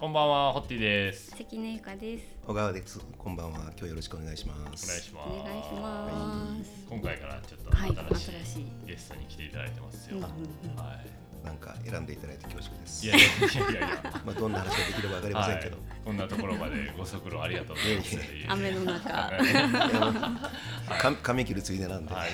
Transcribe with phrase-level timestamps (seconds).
[0.00, 1.30] こんばんは、ホッティです。
[1.36, 2.24] 関根ゆかです。
[2.46, 2.98] 小川です。
[3.18, 3.58] こんばんは。
[3.76, 4.86] 今日よろしくお願いしまお願いす。
[4.98, 5.28] します。
[5.28, 6.08] お願いしま
[6.64, 6.70] す。
[6.88, 10.16] 今回からちょっとはい新しい新しいゲストに来ていただいてますよ。
[10.16, 10.30] うんうん
[10.72, 11.06] うんはい。
[11.44, 13.06] なんか選んでいただいて恐縮です。
[13.06, 14.22] いやいやいやいや。
[14.24, 15.76] まあどんな話ができればわかりませんけど。
[15.76, 18.14] はいこんなところまでご足労ありがとうございます。
[18.16, 19.10] いやい雨の中。
[20.98, 22.14] か髪切るついでなんで。
[22.14, 22.30] はい。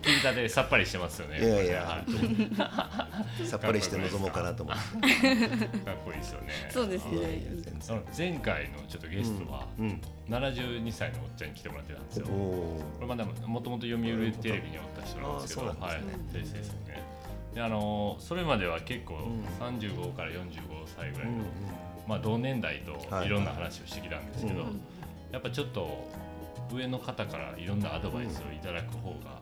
[0.00, 1.38] 聞いたでさっぱりしてますよね。
[1.38, 2.02] いやいやは
[3.42, 4.80] いさっぱりして臨もうかなと思って。
[4.80, 6.48] かっこいいですよね。
[6.70, 7.42] そうですね。
[7.60, 10.00] 全その前回のちょっとゲストはうん。
[10.30, 12.26] 72歳のおっちゃんに来てもらってたんですよ。
[12.26, 15.76] これまでももともと読売テレビにおった人なんですけど、はい
[16.32, 17.02] 先生ですよね。
[17.54, 20.42] であのそれまでは結構ん35から45
[20.96, 21.28] 歳ぐらー。
[21.28, 21.44] うんいの、
[22.06, 24.80] まあ同年代とはいいろんな話をしてきたんですけど、うん
[25.32, 26.10] やっぱちょっと
[26.70, 29.40] 上の方からいろんなアドバイスをいただく方が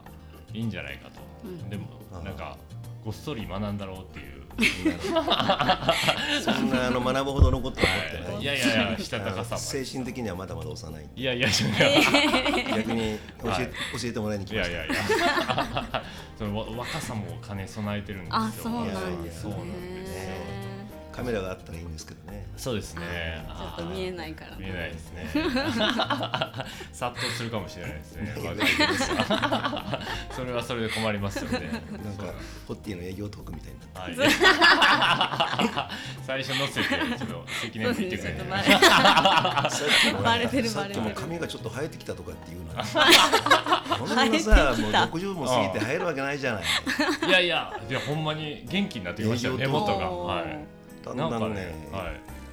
[0.53, 1.19] いいんじゃないかと。
[1.43, 1.87] うんでも
[2.23, 2.57] なんか
[3.03, 4.40] ごっそり学んだろうっていう。
[6.43, 8.41] そんなあの学ぶほどのことは思ってない。
[8.41, 11.09] いやいやいやしたたかさ精神的にはまだまだ幼い。
[11.15, 14.71] いやいや逆に教はいえ教えてもらいに来ました。
[14.71, 16.03] いやいやいや
[16.37, 18.39] そのわ若さも兼ね備えてるんですよ。
[18.39, 20.19] あ、そうなんですそうなんですよ。
[20.19, 20.50] ね。
[21.11, 22.47] カメラがあったらいいんですけどね。
[22.57, 23.45] そうですね。
[23.57, 24.55] ちょっと見えないから。
[24.57, 25.27] 見えないですね。
[26.93, 28.33] 殺到するかもしれないですね。
[30.31, 31.71] それはそれで困りますよね。
[32.03, 32.33] なんか
[32.67, 34.33] ホッティの営業トークみたいになって。
[34.33, 35.91] はい。
[36.25, 38.17] 最初のせてちょっと関根そう見て。
[38.17, 38.33] くれ。
[40.23, 46.63] バレてるバレてる髪がちょっと生えてきたとかっていうのはこんなさもう60も過ぎて生えるわけないじゃない
[47.27, 49.55] いやいや、いやほんまに元気になってきましたよ。
[49.55, 50.09] 営業と根元が。
[50.09, 50.80] はい。
[51.03, 52.11] だんだんね、は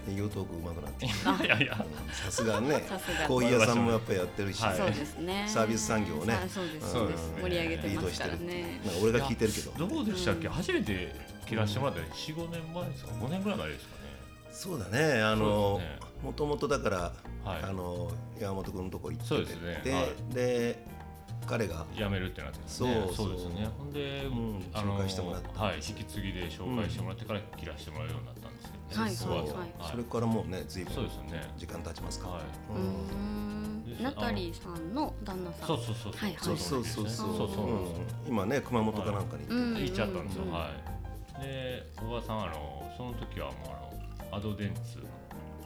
[0.08, 0.12] い。
[0.12, 1.86] 営業トーク上手くなってきていやいや。
[2.12, 2.82] さすがね
[3.28, 5.44] コーヒー屋さんもやっぱりやってるし、はいそうですね。
[5.46, 6.34] サービス産業をね。
[6.48, 6.92] そうです。
[6.92, 8.46] そうで盛り上げてますからリードしてる。
[8.46, 8.80] ね。
[8.84, 9.86] なんか俺が聞いてるけど。
[9.86, 11.14] どうでしたっけ、初めて
[11.46, 13.98] 切らしてもらったの4、5年前ですか、5年ぐらい前ですかね。
[14.50, 15.22] そうだね。
[15.22, 15.81] あその
[16.22, 16.98] もともとだから、
[17.44, 17.62] はい。
[17.62, 18.10] あの
[18.41, 19.28] 山本君のとこ行ってて。
[19.28, 19.81] そうですね。
[19.84, 20.34] で,、はい。
[20.34, 20.84] で
[21.48, 23.03] 彼が辞めるってなってますそうね。
[23.06, 23.69] そうそうですね。
[23.78, 29.03] ほんで、んあの紹介してもらってはい、引き継ぎで紹介してもらってから切らしてもらうようになったんですけどね。
[29.04, 31.54] はいそう、はいそれからもうね随分そうですよね。
[31.56, 32.42] 時間経ちますから、はい。
[32.42, 34.03] うーん。
[34.03, 35.66] ナタリーさんの旦那さん。
[35.66, 37.88] そうそうそうはいはいそうそうそうそうそうそううん
[38.28, 40.44] 今ね熊本かなんかに行っちゃったんですよ。
[40.44, 40.70] うんは
[41.41, 41.42] い。
[41.42, 43.56] で、小川さんあのその時はもう
[44.31, 45.18] あのアドデンツほう。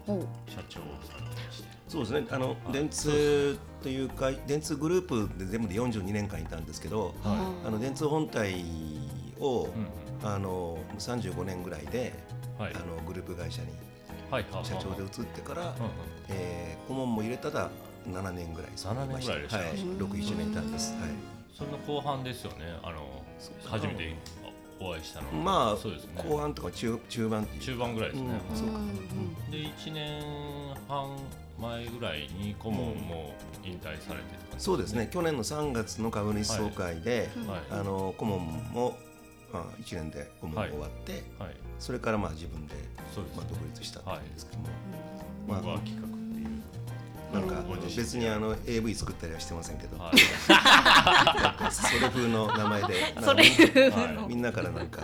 [0.06, 1.68] 社長さんでして。
[1.88, 2.26] そうですね。
[2.30, 2.72] あの、い。
[2.72, 8.64] 電通というか電通グループで全部で42年間いたんですけど、はあの電通本体
[9.40, 9.70] を、うん
[10.24, 12.12] あの35年ぐらいで、
[12.58, 12.64] うん。
[12.64, 12.74] はい。
[12.74, 13.68] あのグループ会社に
[14.30, 14.44] はい。
[14.44, 14.64] はいはい。
[14.64, 15.74] 社長で移ってから、うんうん。
[16.28, 17.70] えー顧問も入れたら
[18.08, 19.32] 7年ぐらいそこにいました。
[19.34, 21.10] 7年ぐらいでしたはい、61年いたんです、はい。
[21.56, 22.64] その後半ですよね。
[22.82, 23.22] あの
[23.64, 24.14] 初めて
[24.82, 25.32] お会いしたのは。
[25.34, 26.24] まあ、そうですね。
[26.28, 28.28] 後半とか中中盤中盤ぐらいですね。
[28.50, 28.78] うんそうか。
[29.50, 30.22] で1年
[30.88, 31.16] 半
[31.58, 34.14] 前ぐらいに顧問も引退されてって
[34.50, 35.08] 感じそうですね。
[35.12, 37.60] 去年の3月の株主総会で、はい。
[37.70, 38.98] あの顧問も、
[39.52, 41.50] まあ、1年で顧問が終わって、はい。
[41.78, 42.74] それからまあ自分で、
[43.36, 44.68] まあ、独立したっていうんですけども、
[45.48, 46.21] まあまあ企画
[47.32, 47.64] なんか
[47.96, 50.18] 別にあの AV 作ったりはしてませんけど、はい。
[51.72, 52.94] それ風の名前で。
[53.22, 54.12] それ風はい。
[54.14, 54.28] の。
[54.28, 55.02] みんなからなんか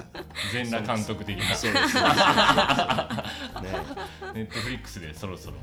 [0.53, 1.55] 全裸監督的な。
[1.55, 1.95] そうです。
[1.97, 2.03] ね
[3.63, 3.79] ね。
[4.35, 5.57] ネットフリックスでそろそろ。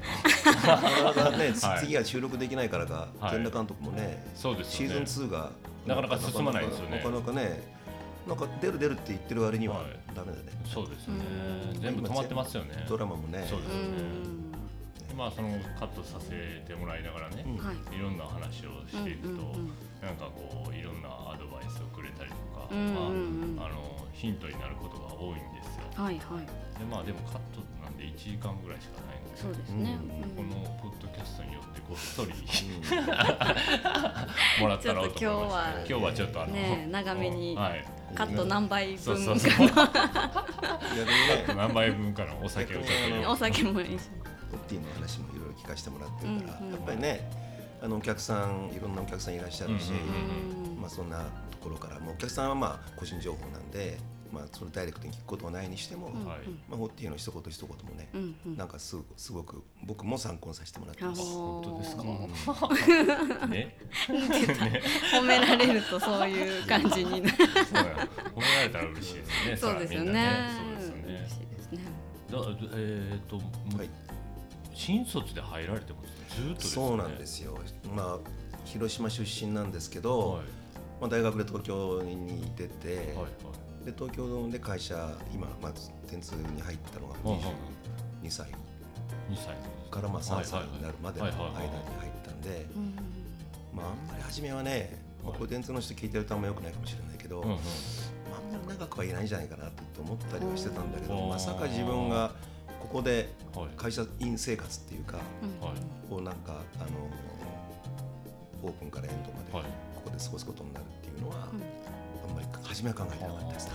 [0.46, 1.80] なかなかね、はい。
[1.80, 3.32] 次は収録できないからか、はい。
[3.36, 5.52] 全裸監督もね、そうですシーズン2が
[5.86, 6.98] なかなか進まないですよね。
[6.98, 7.62] なかなかね、
[8.28, 9.86] なんか出る出るって言ってる割にははい。
[10.16, 10.52] ダメだね。
[10.66, 11.16] そうですね。
[11.74, 12.86] うん全部止まってますよね。
[12.88, 13.46] ドラマもね。
[13.48, 13.88] そうですよね。
[13.88, 14.45] うん。
[15.16, 15.50] まあその
[15.80, 17.76] カットさせてもらいながらねうんはい。
[17.96, 19.72] いろんな話をしていくとうんうんうん
[20.04, 26.46] なんかこういろんなアドバイスをくれたりとかうんうんうんまああのヒントになることが多いんですよはいはい。
[26.80, 29.98] でまあでもカットなんで1時間ぐらいしかないのでそうですね。
[30.00, 30.50] うんこの
[30.84, 44.10] ポッドキャストによってこっそりうんもらったらと思いましてちょっと今日は今日はちょっとあの、ね長めにはいカット何倍分そうそうそう逆にね、何杯分かのお酒をちょっとお酒もいいし。
[44.52, 47.30] ポッティの話もいろいろ聞かせてもらってるから、うんうんやっぱりね、
[47.82, 51.20] あのお客さん、いろんなお客さんいらっしゃるし、うんうんうんまあそんな
[51.52, 53.98] ところから、もうお客さんはまあ個人情報なんで、
[54.32, 56.40] まあそれダイレクトに聞くことはないにしても、うんはい。
[56.70, 58.36] まあホッティの一言一言もね、うん。
[58.46, 58.58] うん。
[58.58, 61.22] なんかすごすごく僕も参考にさせてもらってます。
[61.22, 62.04] 本当ですか？
[63.44, 63.50] うん。
[63.50, 63.78] ね。
[65.14, 69.58] 褒められるとそういう感じに褒められたら嬉しいですね。
[69.58, 70.50] そうですよそらみんなね。
[70.58, 71.84] そうですよ嬉ねしいですね。
[72.32, 72.38] だ
[72.74, 73.44] えっ、と、は
[73.84, 73.90] い
[74.76, 76.00] 新卒で入られてま
[76.30, 76.72] すずーっとですね。
[76.72, 77.58] そうなんですよ。
[77.96, 78.30] まあ
[78.66, 80.44] 広島出身なんですけど、はい。
[81.02, 83.86] まあ大学で東京に出て、はいはい。
[83.86, 87.40] で東京で会社今まず電通に入ったのがうんうん
[88.24, 88.48] 22歳。
[89.30, 89.56] 2歳
[89.90, 91.74] からまあ3歳になるまでの間にはいはいはい。
[92.00, 92.96] 入ったんでうん
[93.74, 102.32] まああんまり初めはね、まあ、これ電通の人聞いてるとあんまよくないかもしれないけど、まあ、あんまり長くはいないんじゃないかなって思ったりはしてたんだけどうんまさか自分が
[102.96, 103.68] ここではい。
[103.76, 105.78] 会社員生活っていうかうんはい。
[106.14, 106.88] をなんかあの
[108.64, 109.64] オープンからエンドまではい。
[109.96, 112.30] ここで過ごすことになるっていうのは、うん。
[112.30, 113.72] あんまり初めは考えてなかったですね。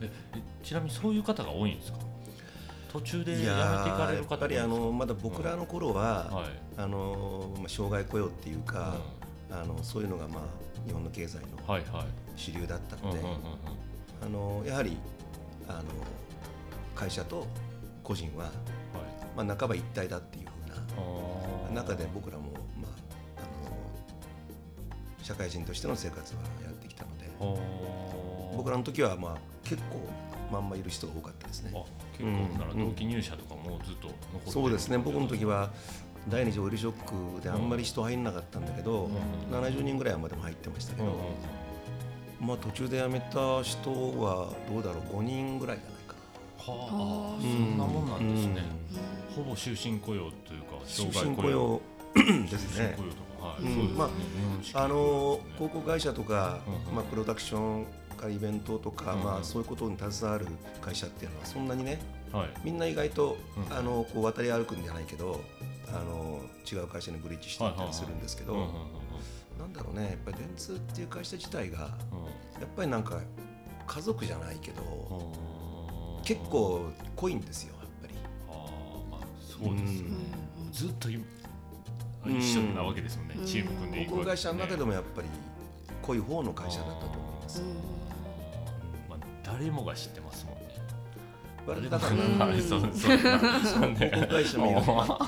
[0.00, 1.98] ええちなみにそういう方が多いんですか？
[2.90, 6.46] 途中でいややめていかーやっれる方ぱりあのまだ僕らの頃は、はい。
[6.78, 8.96] あのまあ、障害雇用っていうか、
[9.50, 10.42] あのそういうのがまあ
[10.86, 11.46] 日本の経済の
[12.36, 14.96] 主流だったので、やはり
[15.68, 15.82] あの
[16.94, 17.46] 会社と
[18.08, 18.52] 個人は、はい。
[19.36, 22.44] まあ、半ば一体だっていうふうな中で僕らも、
[22.80, 22.90] まあ、
[23.36, 27.28] あの社会人としての生活はやってきたので
[28.56, 30.00] 僕らの時は、まあ、結構
[30.50, 31.72] まんまいる人が多かったですね。
[31.74, 31.84] あ
[32.16, 34.52] 結構なら同期入社とかもずっと残ってる。
[34.52, 34.96] そうですね。
[34.96, 35.70] 僕の時は
[36.28, 39.54] 第二次オイルショックであんまり人入んなかったんだけど、うん。
[39.54, 41.16] 70人ぐらいはまでも入ってましたけど、うんうん
[42.40, 43.90] まあ、途中で辞めた人
[44.20, 45.97] はどうだろう？5人ぐらいじゃな
[46.72, 48.62] はあそんなもんなんですね、
[49.36, 49.44] うん。
[49.44, 51.80] ほぼ終身雇用というか終障害身雇用。
[52.14, 52.96] ですね。
[53.96, 54.62] まあうん。
[54.74, 56.58] あの広告会社とか、
[56.92, 57.86] まあ、プロダクション
[58.16, 60.46] かイベントとか、まあ、そういうことに携わる
[60.80, 62.00] 会社っていうのはそんなにね
[62.32, 62.48] はい。
[62.64, 63.76] みんな意外と、うん。
[63.76, 65.40] あのこう渡り歩くんじゃないけど
[65.88, 68.56] あの違う会社にブリッジしていったりするんですけど、
[69.58, 71.88] なんだろうねやっぱり電通っていう会社自体がや
[72.58, 72.64] うん。
[72.64, 73.20] っぱりなんか
[73.86, 75.57] 家族じゃないけど、うん
[76.28, 78.14] 結構濃いんですよやっぱり。
[78.50, 80.10] あーまあそうですね、
[80.66, 80.72] うん。
[80.72, 81.18] ずっと一
[82.58, 83.46] 緒なわけですもんね、うん。
[83.46, 85.28] チーム組んでいく航空会社の中でももやっぱり
[86.02, 87.62] 濃い方の会社だったと思います。
[89.08, 90.60] まあ、誰もが知ってますもんね。
[90.62, 92.06] うんだか
[92.38, 93.18] らうんそうそう
[94.26, 95.18] 会社も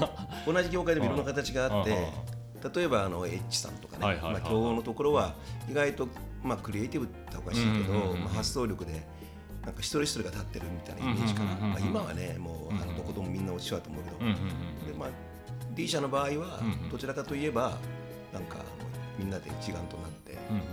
[0.47, 5.35] 同じ業界でもいろんな形があってうん例えばあの H さんとかね、まあ、競合のところは
[5.69, 6.09] 意外と、
[6.43, 9.07] まあ、クリエイティブっておかしいけど、まあ、発想力で
[9.65, 14.39] なんか一人一人が立ってるみたいなイメージかな、うんうんうんうんまあ、今はねもうあのどこでもみんな一緒だと思うけど、うんうんうん。
[14.87, 15.09] でまあ、
[15.75, 16.61] D 社の場合は
[16.91, 17.77] どちらかといえば
[18.33, 18.57] なんか
[19.19, 20.65] みんなで一丸となってうんうんう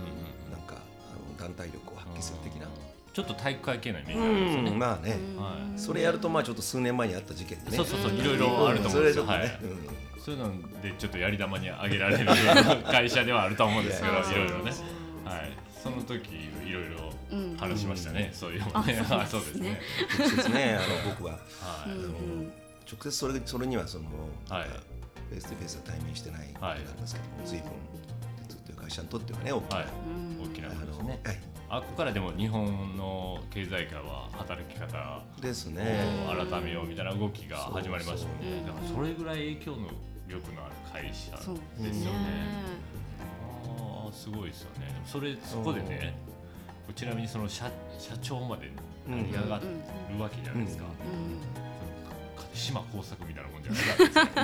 [0.48, 2.66] んなんかあの団体力を発揮する的な、
[3.12, 5.78] ちょっと体育会系なイメージますよね、ん、まあね、はい。
[5.78, 7.76] それやるとまあちょっと数年前にあった事件でね。
[7.76, 9.18] そうそうそういろいろあると思うんですよ。
[9.18, 9.48] それちょっとね、はい。
[9.62, 10.22] うん。
[10.22, 12.26] そういうのでちょっとやり玉にあげられる
[12.84, 14.72] 会社ではあると思うんですけどいろいろね。
[15.24, 15.52] はい。
[15.82, 16.28] その時
[16.64, 17.07] いろいろうん
[17.58, 19.04] 話しましたね、そういうのね。
[19.10, 19.80] ああそうですね。
[20.18, 20.78] 直接ね。
[20.78, 21.38] あの僕はは
[21.86, 22.06] い、うんう
[22.44, 22.52] ん。
[22.90, 24.04] 直接それそれにはその、
[24.48, 24.68] はい。
[25.28, 27.70] フェイスとフェイスは対面してないことはいなんですけども、随分
[28.48, 31.40] ずっという会社にとってはね大きな、はいうん大きなあものですねのはい。
[31.70, 36.06] あここからでも日本の経済界は働き方ですをね。
[36.50, 39.88] 改めようみたいな動きが始まりましたもんねだからそれぐらい影響の
[40.26, 41.60] 力のある会社ですよね。
[43.78, 45.02] ああすごいですよね。
[45.04, 46.16] それそこでね
[46.94, 47.64] ちなみにその社
[47.98, 48.70] 社長まで
[49.06, 50.84] 成り上がるわけじゃないですか、
[52.54, 53.78] 島工作みたいなもんじゃな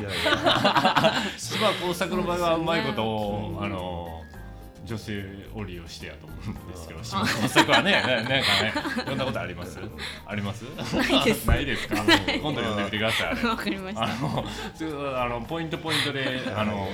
[0.01, 1.13] いですか。
[1.37, 3.65] 島工作の場合はうまいことを、うん。
[3.65, 4.21] あの
[4.85, 5.25] 女性
[5.55, 8.43] を利用してやと思うんですけど島工作はねななんかね
[8.97, 9.79] 読んだことあります？
[10.27, 10.61] あります？
[10.95, 11.47] ないです。
[11.47, 11.97] ないですか？
[12.03, 12.05] 今
[12.53, 14.03] 度読んでみてください わかりました。
[14.05, 14.45] あの
[15.25, 16.87] あのポイントポイントであの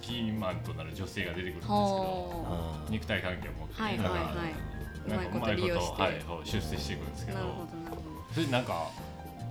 [0.00, 4.75] キーマンとなる女性が出てくるんですけど肉体関係を持って、はいはいはい
[5.08, 6.02] なんかうまいこと利用して。
[6.02, 6.12] はい、
[6.44, 8.90] 出世していくんですけどなるほどなるほそれなんか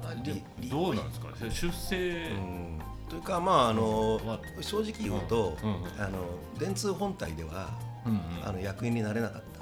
[0.04, 1.28] ーりりどうなんですか？
[1.50, 2.82] 出世うん。
[3.10, 5.70] というかまああのは正直言うと、うん。
[5.70, 6.20] うんあの
[6.60, 7.70] 電通本体では
[8.06, 8.20] うんうん。
[8.48, 9.60] あの役員になれなかった。
[9.60, 9.62] ね。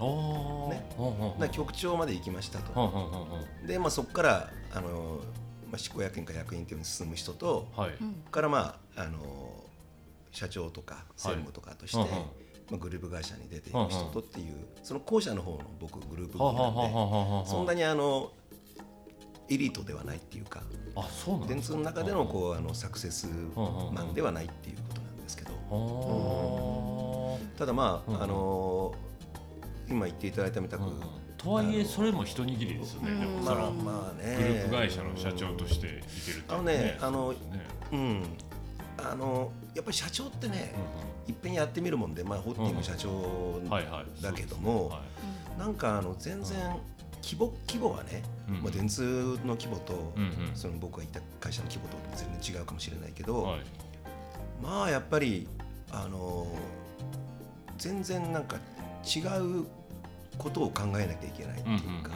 [0.00, 0.14] ほん
[0.96, 1.30] ほんほん。
[1.34, 2.72] だから局長まで行きましたと。
[2.72, 3.66] ほんほんほんほん。
[3.66, 5.20] でまあそこからあの
[5.70, 7.90] まあ執行役員か役員というのに進む人と、はい。
[8.30, 9.18] からまああの
[10.30, 11.98] 社長とか専務とかとして、
[12.72, 16.70] まあ、グループ会社に出ていく人とっていう、その後者の方の僕グループな
[17.40, 18.32] んで、そんなにあの
[19.50, 20.62] エリートではないっていうか。
[20.96, 23.26] あそうなん電通の中でのこうあのサクセス
[23.56, 25.52] マンではないっていうことなんですけど。
[25.52, 28.94] はただまあ、うんあの
[29.88, 31.00] 今言っていただいたみたく、うん
[31.36, 33.26] とはいえそれも一握りですよね。
[33.44, 34.36] まあまあね。
[34.36, 37.34] グループ会社の社長としていけるってあのねあの
[37.92, 38.22] うん
[39.12, 40.74] あのやっぱり社長ってね、
[41.28, 41.52] いっぺん。
[41.52, 44.22] やってみるもんで、まあ、ホッティング社長うんはいはい。
[44.22, 45.00] だけども、は
[45.56, 45.60] い。
[45.60, 46.58] なんかあの全然
[47.22, 50.50] 規模規模はね、うんまあ、電通の規模と、うんうん。
[50.54, 53.60] その僕がいた会社の規模と全然違うかもしれないけど、はい。
[54.62, 55.46] まあやっぱり
[55.90, 56.46] あの
[57.76, 58.56] 全然なんか
[59.04, 59.66] 違う
[60.38, 62.10] ことを考えなきゃいけないっていうか、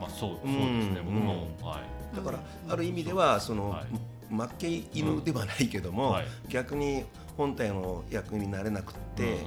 [0.00, 1.80] まあそうそうですね、僕も、は
[2.12, 3.84] い、だからある意味ではその、はい、
[4.30, 7.04] 負け犬ではないけども、はい、逆に
[7.36, 9.38] 本体の役になれなくって、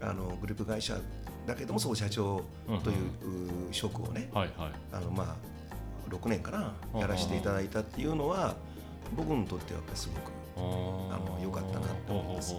[0.00, 0.98] あのグループ会社
[1.46, 2.42] だけども総社長
[2.82, 2.96] という
[3.70, 5.36] 職をね、はいはい、あのまあ
[6.10, 8.56] 6年かなやらせていただいたっていうのは
[9.16, 10.60] 僕にとってはやっぱすごくあ
[11.18, 12.54] の良かったなと思います。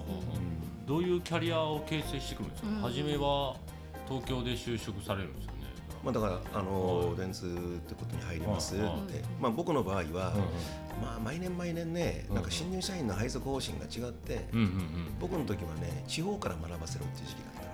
[0.86, 3.56] どういうキャリアを形成してくるんですか、初めは
[4.08, 5.58] 東京で就職されるんですよね？
[6.04, 7.50] まあ、だからあの電通っ
[7.90, 8.84] てことに入りますって、
[9.42, 10.34] まあ、僕の場合は、
[11.02, 14.46] まあ、毎年毎年ねなんか新入社員の配属方針が違って、
[15.20, 17.66] 僕の時はね地方から学ばせろっていう時期だった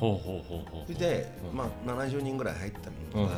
[0.00, 3.34] ほうほうほうほうそれで、まあ、70人ぐらい入ったものが、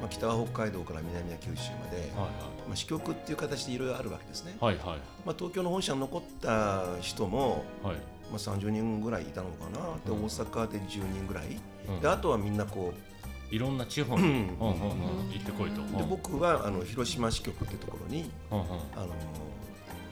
[0.00, 2.30] まあ、北は北海道から南は九州まで、はいはい。
[2.68, 4.84] まあ、支局っていう形でいろいろあるわけですね、はいはい。
[5.24, 7.96] まあ、東京の本社に残った人も、はい。
[8.30, 9.78] まあ、30人ぐらいいたのかな。
[10.04, 11.58] で、大阪で10人ぐらい、
[12.00, 13.13] であとはみんなこう
[13.54, 14.48] いろんな地方に。
[14.58, 15.80] 行ってこいと。
[15.96, 19.08] で僕はあの広島支局ってところに、あの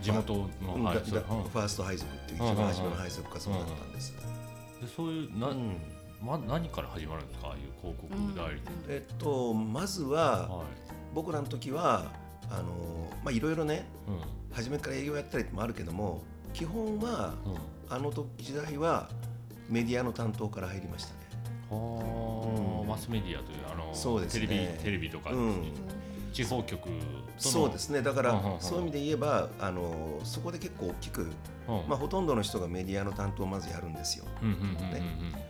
[0.01, 4.13] 地元のファースト配属っていう一番初めの配属がそうだったんです。
[4.81, 5.77] でそういうな、うん。
[6.25, 7.49] ま、何から始まるんですか？
[7.49, 10.67] ああいう広告代理店、うん、えっとまずは、はい、
[11.13, 12.13] 僕らの時は
[12.49, 14.21] あのまあいろいろね、うん、
[14.55, 16.23] 初めから営業やったりもあるけども
[16.55, 17.49] 基本は、う
[17.93, 19.09] ん、あの時時代は
[19.69, 21.15] メディアの担当から入りました。
[21.15, 21.22] ね。
[21.77, 25.73] はあ、マスメディアというあのそうです、ね、テレビテレビとか、うん、
[26.33, 26.89] 地方局
[27.39, 28.03] そうですね。
[28.03, 31.27] だから、そういう意味で言えばあのそこで結構大きく、
[31.67, 34.25] まあ、ほとんどの人がメディアの担当をまずやるんですよ。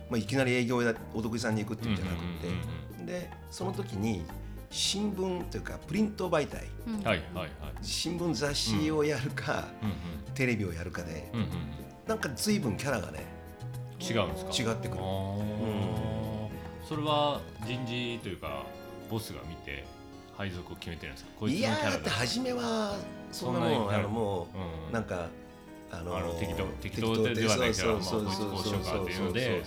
[0.09, 2.17] まあ、いきなり営業やお得意さんに行くっていうんじゃなく
[3.05, 4.25] て、でその時に
[4.71, 6.67] 新聞というかプリント媒体、
[7.81, 9.67] 新聞雑誌をやるか、
[10.33, 11.31] テレビをやるかで、
[12.07, 13.25] なんか随分キャラがね
[14.03, 14.71] 違うんですか？
[14.71, 18.65] 違ってくる、うん、それは人事というか
[19.09, 19.85] ボスが見て
[20.37, 21.31] 配属を決めてるんですか？
[21.39, 22.95] こいやだって初めは
[23.31, 25.29] そんなもんあのもう、うん、なんか
[25.91, 29.63] あのー、適当適当ではないけどこいつこうしようかっていうので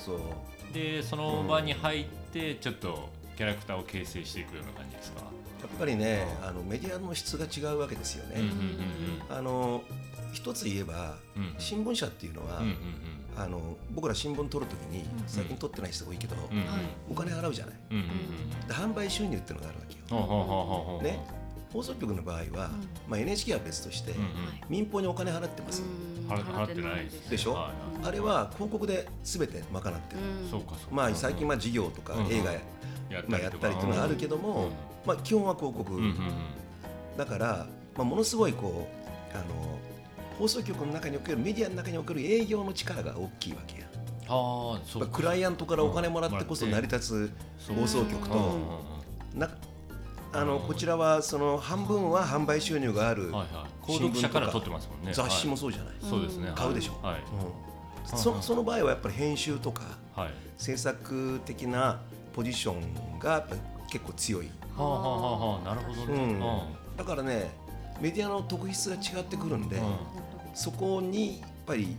[0.74, 5.20] でその場に入ってちょっとキャラクターを形成していくような感じですか？
[5.22, 8.40] やっぱりねあのメディアの質が違うわけですよね。
[9.30, 9.82] あの
[10.32, 11.16] 一つ言えば、
[11.58, 12.60] 新聞社っていうのは、
[13.36, 16.36] あの僕ら新聞取るときに最近取ってない人多いけど、
[17.10, 17.74] お金払うじゃない、
[18.66, 21.02] で販売収入っていうのがあるわけよ。
[21.02, 21.20] ね、
[21.72, 22.70] 放送局の場合は、
[23.06, 24.14] まあ、NHK は別として、
[24.68, 25.82] 民放にお金払ってます。
[26.28, 27.56] 払ってないでしょ、
[28.02, 30.20] あれは広告で全て賄ってる、
[30.90, 32.60] まあ、最近は事業とか映画や,、
[33.28, 34.70] まあ、やったりっていうのはあるけども、
[35.04, 36.00] まあ、基本は広告、
[37.16, 37.66] だから、
[37.96, 38.88] まあ、ものすごいこ
[39.32, 39.75] うあの
[40.38, 43.86] 放送局の中におけるメディアの中における営業の力が大きいわけや。
[44.28, 47.32] あそうクライアントからお金もらってこそ成り立つ
[47.72, 48.58] 放送局と、
[49.34, 49.48] な
[50.32, 53.30] あのこちらはその半分は販売収入がある
[53.82, 55.12] 購読者から取ってますもんね。
[55.12, 56.50] 雑誌もそうじゃない、そうですね。
[56.54, 57.20] 買うでしょ、はい。
[58.12, 62.00] うん、そその場合はやっぱり編集とか、はい、制作的な
[62.34, 63.56] ポジションがやっぱ
[63.88, 64.50] 結構強い。
[64.76, 67.50] はあはあはあ、なるほどね、うん、だからね
[68.00, 69.96] メディアの特質が違ってくるんで、うん、
[70.56, 71.96] そこにやっぱり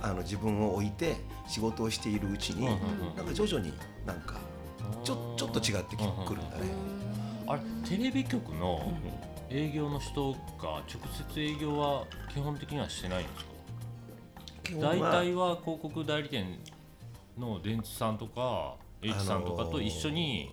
[0.00, 3.72] あの自分を置いて仕事をしているうちに、うん、なんか徐々に
[4.06, 4.40] なんか
[5.04, 6.64] ちょちょっと違ってくるんだね。
[7.46, 8.92] あれテレビ局の
[9.50, 11.00] 営業の人が直
[11.34, 13.44] 接営業は基本的にはしてないんです
[14.74, 14.80] か？
[14.80, 16.58] 大体は広告代理店
[17.38, 20.50] の電通さんとか H さんとかと一緒に、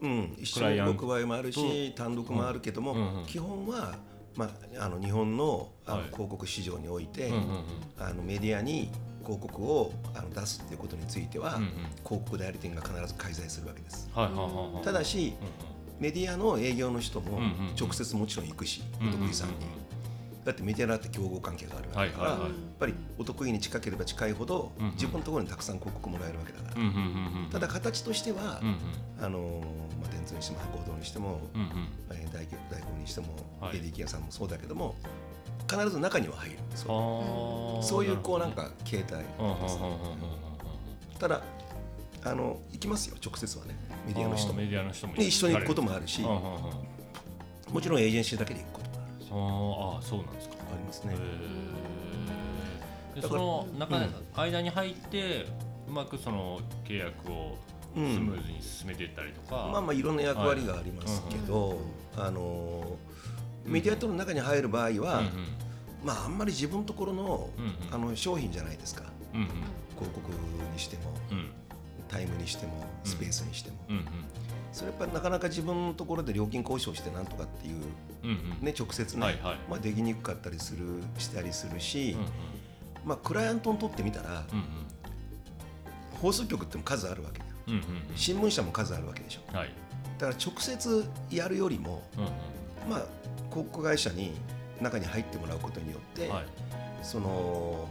[0.00, 3.96] うん、一緒に動く場合もあるし単独もあるけども、基本は、
[4.38, 4.44] ま
[4.78, 7.32] あ、あの日本のあの広告市場において、
[7.98, 8.88] あのメディアに
[9.24, 11.58] 広告をあの出すっていうことについては、
[12.04, 14.08] 広告代理店が必ず開催するわけです。
[14.84, 15.34] ただし、
[15.98, 17.40] メディアの営業の人も
[17.76, 19.54] 直接もちろん行くし、お得意さんに。
[20.48, 22.40] だってメディアだって競合関係があるわけだから、やっ
[22.80, 28.62] ぱりお得意に近ければ近いほど、自分のところにたくさん広告もらえるわけだから、ただ形としては、
[29.20, 29.60] あの
[30.00, 31.38] まあ、電通にしても博報堂にしても、
[32.08, 33.26] 大大工にしても、
[33.74, 34.94] エディケアさんもそうだけども
[35.70, 36.58] 必ず中には入る。
[36.74, 37.84] そう。
[37.84, 39.26] そういうこうなんか形態
[41.18, 41.42] ただ
[42.24, 43.76] あの行きますよ直接はね。
[44.06, 44.54] メディアの人も。
[44.54, 46.22] メディアの人も一緒に行くこともあるし。
[47.70, 48.77] もちろんエージェンシーだけで行く
[49.28, 50.54] こともあああそうなんですか。
[50.72, 51.16] ありますね。
[53.14, 55.46] でその中、うん、間に入って
[55.88, 57.56] うまくその契約を
[57.94, 61.78] スムーズに進めていったりとか、うん、まあまあいろんな役割がありますけど、はい、
[62.28, 62.96] あの
[63.64, 65.02] メディアとの中に入る場合は、うんうん、
[66.04, 67.50] まああんまり自分のところの,、
[67.90, 69.04] あの商品じゃないですか、
[69.34, 69.48] うんうん、
[69.96, 70.30] 広告
[70.72, 71.02] にしても、
[72.08, 72.72] タイムにしても
[73.04, 73.76] スペースにしても、
[74.72, 80.86] それやっぱりなかなか自分のところで料金交渉してなんとかっていう、ね、直接ね、まあ、できにくかったりする
[81.18, 82.16] したりするし、
[83.04, 84.44] まあ、クライアントにとってみたら、
[86.20, 87.44] 放送局っても数あるわけだ、
[88.14, 89.70] 新聞社も数あるわけでしょ、はい、
[90.18, 92.02] だから直接やるよりも、
[92.88, 93.02] まあ、
[93.50, 94.32] 広告会社に
[94.80, 96.46] 中に入ってもらうことによって、はい、
[97.02, 97.88] その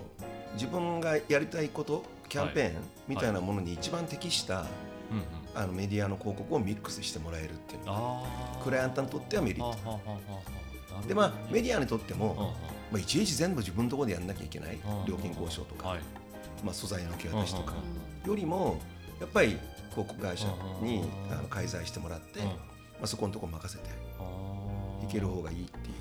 [0.54, 2.74] 自分がやりたいことキャンペーン
[3.08, 4.66] みたいなものに一番適した、
[5.56, 8.24] あのメディアの広告をミックスしてもらえるっていうの
[8.58, 10.00] がクライアントにとってはメリット。
[11.08, 12.56] でまあメディアにとっても、
[12.92, 15.96] まあ、いちいち全部自分のところでやんなきゃいけない料金交渉とか、
[16.64, 17.74] まあ、素材の受け渡しとか。
[18.26, 18.80] よりも
[19.20, 19.58] やっぱり
[19.92, 20.48] 広告会社
[20.82, 22.52] にあの介在してもらって、ま
[23.04, 23.90] あ、そこのところ任せて
[25.04, 25.92] いける方がいいってい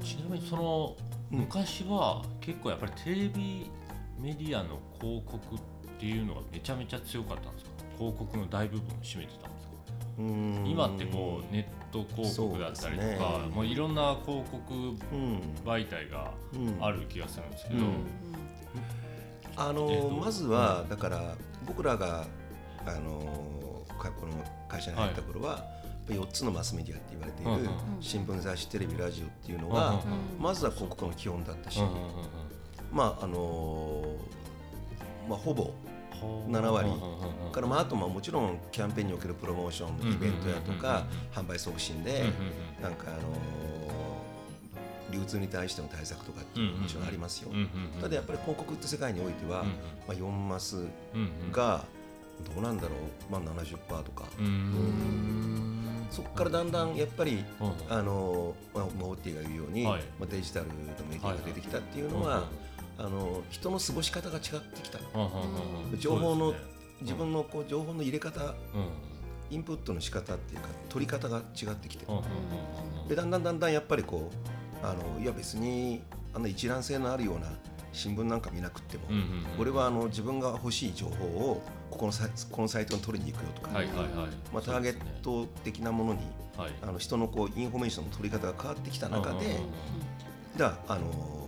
[0.00, 0.04] う。
[0.04, 0.96] ちなみにその
[1.30, 3.70] 昔は結構やっぱりテレビ
[4.18, 7.70] メディアの広告っていうのがめちゃめちゃ強かったんですか？
[7.98, 9.70] 広告の大部分を占めてたんですか
[10.64, 13.18] 今ってこうネット広告だったりとか、ね、
[13.54, 14.74] もういろんな広告
[15.64, 16.32] 媒体が
[16.80, 17.84] ある気がするんですけど、
[19.56, 21.34] あの、えー、まずはだから
[21.66, 22.26] 僕らが
[22.86, 23.20] あの
[23.98, 24.32] この
[24.68, 25.64] 会社に入った頃は、は
[26.08, 30.00] い、4つのマスメディアって言われている新聞雑誌テレビラジオっていうのが
[30.38, 31.82] まずは広告の基本だったし
[32.90, 34.02] まああの
[35.28, 35.70] まあほぼ
[36.48, 36.90] 7割
[37.52, 42.24] から、まあ、あとまあもちろんキャンペーンにおけるプロモーションイベントやとか販売促進で
[42.82, 43.20] なんかあの
[45.10, 47.50] 流通に対しての対策とかっていうのももちろんありますよ。
[48.00, 49.70] ただやっぱり広告って世界においては、ま
[50.10, 50.84] あ、4マス
[51.52, 51.84] が
[52.54, 52.90] どうなんだろ
[53.28, 54.24] う、まあ、70%とか。
[56.10, 57.44] そこからだんだんやっぱり、
[57.88, 62.48] あのまあ、モーティが言うように、まあ、デジタルのメディアが出てきたっていうのは、
[63.00, 64.98] あの人の過ごし方が違ってきた、
[65.98, 66.54] 情報の、
[67.00, 68.54] 自分のこう情報の入れ方、
[69.50, 72.04] インプットの仕方っていうか取り方が違ってきて、
[73.08, 74.30] でだんだんだんだんやっぱりこ
[74.82, 76.02] うあのいや別に
[76.34, 77.46] あの一覧性のあるような
[77.92, 79.04] 新聞なんか見なくても、
[79.58, 83.70] 俺はあの自分が欲しい情報をここのサこのサイトに取りに行くよとか、
[84.52, 86.20] まあ、ターゲット的なものに、
[86.82, 89.58] あの人のこうインフォメーションの取り方が変わってきた中で、
[90.56, 91.40] だあの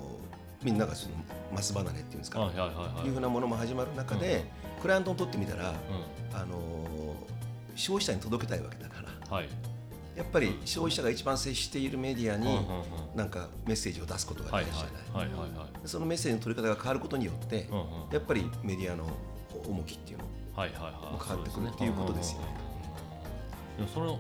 [0.63, 1.15] みんながその
[1.53, 3.11] マス離れっていうんですか、はいはいはい、い。
[3.11, 4.45] うふうなものも始まる中で、
[4.77, 5.77] うん、クライアントにとってみたら、うん、
[6.37, 6.59] あの
[7.77, 9.49] 消費者に届けたいわけだから、はい、
[10.17, 12.59] やっぱり消費者が一番接しているメディアに
[13.15, 15.29] なんかメッセージを出すことが大事じゃない。
[15.85, 17.69] そのメッセージの取り方が変わることによって
[18.13, 19.07] やっぱりメディアの
[19.67, 22.47] 重きっていうのも変わってくるっていうことですよね。
[23.93, 24.19] その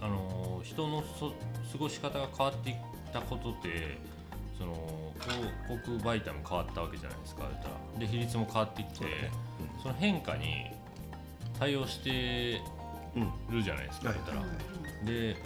[0.00, 1.32] あの人のそ
[1.72, 2.76] 過ごし方が変わっていっ
[3.12, 3.98] たことって
[4.58, 7.48] その広告媒体も変わったわけじゃないですか
[7.98, 10.66] で比率も変わっていって、うん、その変化に
[11.58, 12.60] 対応して
[13.50, 14.42] るじゃないですか、言ったら。
[15.04, 15.36] で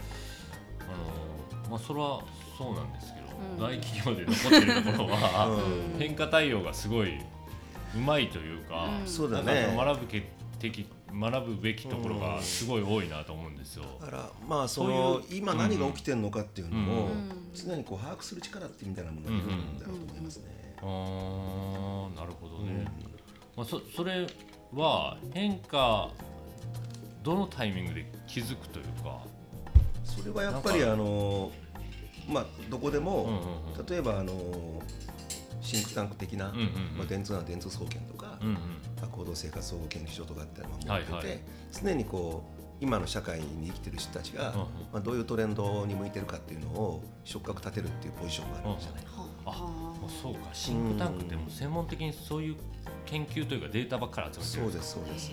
[0.81, 2.23] あの、まあ、それは
[2.59, 5.59] そうなんですけど、うん、大企業で残ってるところは、
[5.99, 7.17] 変化対応がすごい
[7.95, 9.75] うまいというか、そうだね。
[9.77, 10.25] 学ぶけ
[10.59, 13.85] 的学ぶべきところがすごい多いなと思うんですよ。
[14.01, 17.09] だからまあその今何が起きてるのかっていうのを
[17.55, 20.45] 常にこう把握する力ってみたいなものがいるんだろうと思いますね。
[20.79, 22.87] ああなるほどね。
[23.57, 24.27] まあそそれ
[24.73, 26.11] は変化
[27.23, 29.21] どのタイミングで気づくというか？
[30.05, 31.53] それはやっぱりあの
[32.29, 33.43] まあどこでも
[33.89, 34.33] 例えばあの
[35.61, 36.47] シンクタンク的な、
[36.97, 38.57] まあ、電通な電通総研とか、うんうん、
[39.07, 41.27] 行動生活総合研究所とかっていうのを持ってて、はい。
[41.27, 41.41] はい、
[41.73, 49.91] 常にこう今の社会に生きてる人たちが、うんうん、まあ、どういうトレンドに向いてるかっていうのを触覚立てるっていうポジションがあるんじゃないか、うん、あ。
[50.23, 50.49] そうか。
[50.53, 52.57] シンクタンクっても専門的にそういう
[53.05, 54.63] 研究というかデータばっかり集めてる。
[54.63, 55.31] そうですそうです。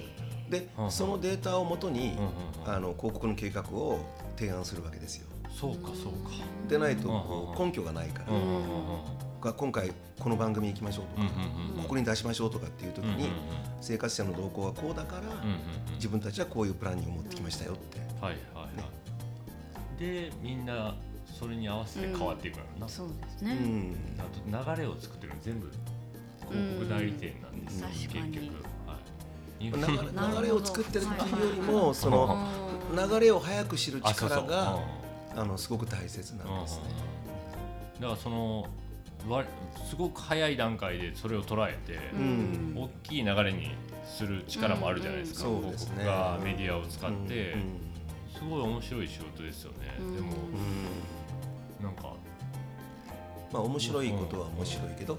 [0.49, 2.23] で、うんうん、そのデータをもとに、うんうん
[2.65, 3.99] うん、あの広告の計画を
[4.37, 5.27] 提案するわけですよ。
[5.49, 6.31] そうかそうか。
[6.67, 11.27] でないと根拠がないから、うんうんうんが今回この番組行きましょうとか、
[11.83, 13.29] ここに出しましょうとかっていう時に、
[13.81, 15.21] 生活者の動向はこうだから、
[15.95, 17.99] 自分たちはこういうプランニングを持ってきましたよって。
[18.21, 18.67] はいはいは
[19.97, 20.95] い、でみんな
[21.39, 23.57] それに合わせて変わっていくのな、そうですね、
[24.17, 25.71] あと流れを作ってるの全部
[26.49, 28.77] 広告代理店なんです、結局。
[29.59, 29.71] 流
[30.43, 32.47] れを作ってるっていうよりも、その
[32.95, 34.79] 流れを早く知る力が
[35.35, 36.83] あのすごく大切なんですね。
[37.99, 38.67] だからその
[39.89, 43.71] すごく早い段階でそれを捉えて、うん、大きい流れに
[44.05, 45.55] する力もあるじゃないですか、うん。
[45.55, 47.55] うん、広告がメディアを使って、
[48.33, 50.33] すごい面白い仕事ですよね、でも、
[51.81, 52.13] なんか
[53.51, 55.17] まあ面白いことは面白いけど、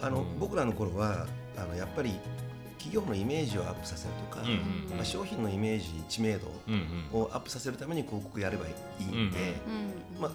[0.00, 2.14] あの僕らの頃はあのやっぱり
[2.78, 4.42] 企企業のイメージをアップさせるとか、
[4.94, 6.46] まあ、商品のイメージ知名度
[7.12, 9.54] をアップさせるために広告やればいいんで、
[10.20, 10.30] まあ、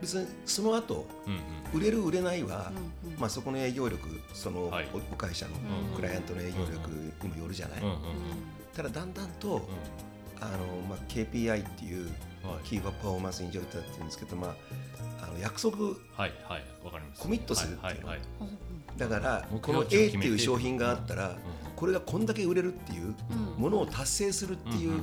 [0.00, 1.06] 別にその後、
[1.74, 2.70] 売れる売れないは、
[3.18, 4.70] まあ、そこの営業力その
[5.12, 5.52] お会社の
[5.96, 6.90] クライアントの営業力
[7.26, 7.82] にもよるじゃない。
[8.74, 9.68] ただだんだんと、
[10.40, 10.58] あの
[10.88, 12.10] まあ、KPI っていう、
[12.64, 16.64] Key Performance Indicator っていうんですけど、まあ、あの約束、はいはい、
[17.18, 18.12] コミットするっていうの、
[18.96, 21.36] だからこの A っていう商品があったら、
[21.76, 23.14] これがこんだけ売れるっていう
[23.56, 25.02] ものを達成するっていう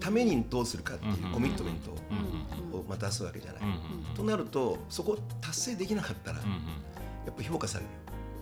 [0.00, 1.90] ためにどうするかっていうコミットメント
[2.76, 3.62] をまた出すわけじゃない。
[4.14, 6.44] となるとそこ達成できなかったらや
[7.30, 7.90] っぱ評価される。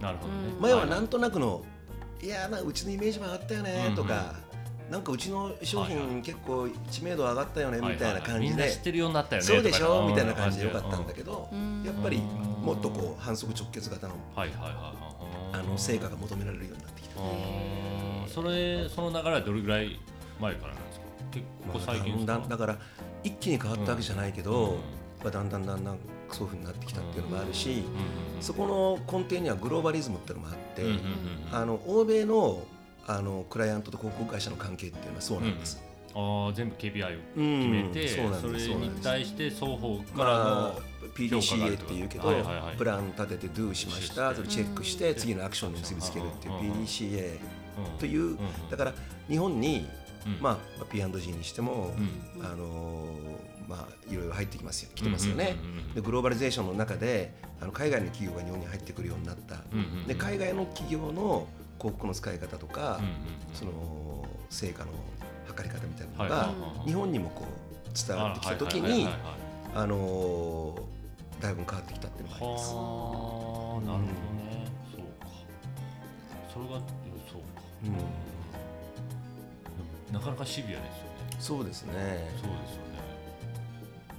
[0.00, 1.64] なるほどね、前はなんとなくの
[2.22, 4.34] いやなうちのイメージも上がったよねとか、
[4.90, 10.06] なんかうちの商品結構知名度上がったよねみたいな感じで、知ってるようになったよねそうでしょ？
[10.06, 11.48] みたいな感じでよかったんだけど、
[11.84, 14.46] やっぱりもっとこう反則直結型のあ
[15.58, 17.16] の成果が求められるようになってきた。
[18.28, 19.98] それその流れはどれぐらい
[20.38, 20.85] 前からなんですか
[21.36, 22.78] 結構最近だだから
[23.22, 24.76] 一気に変わったわけじゃないけど、
[25.22, 25.98] まあ、だんだんだんだん
[26.30, 27.84] そういうふうになってきたっていうのもあるし、
[28.40, 30.82] そこの根底にはグローバリズムっていうのもあって、
[31.52, 32.66] あの欧米の
[33.06, 35.82] あのクライアントと広告会社の関係っていうのはそうなんです。
[36.14, 40.74] あ全部 KPI を決めて、そうなんですそれに対して双方からの、まあ、
[41.14, 42.32] PDCA っていうけど、
[42.78, 47.38] プラン立てて Do しましたそれチェックして次のアクションに結びつけるっていう PDCA
[47.98, 48.38] という、
[48.70, 48.94] だから
[49.28, 49.86] 日本に、
[50.40, 51.92] まあ、P&G にしても、
[52.42, 53.06] あの
[53.68, 55.56] まあ、いろいろ入ってきますよ来てますよね、
[55.94, 59.56] でグローバリゼーションの中であの海外の企業が日本に入ってくるようになった、
[60.06, 61.46] で海外の企業の
[61.78, 63.00] 広告の使い方とか、
[63.54, 64.92] その成果の
[65.46, 69.08] 測り方みたいなのが、日本にもこう伝わってきた時に
[69.74, 70.74] あの
[71.40, 72.74] だいぶ変わってきたっていうのがあります。
[72.74, 74.06] なるほどね、
[74.90, 75.28] そうか。
[76.52, 76.70] それが
[77.30, 77.92] そうか、うん、
[80.16, 80.90] なかなかシビアですよね。
[81.38, 81.92] そうですね。
[81.92, 82.96] そうですよね。